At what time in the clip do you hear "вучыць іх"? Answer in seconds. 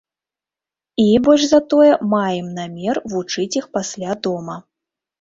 3.15-3.73